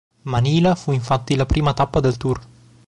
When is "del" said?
1.99-2.17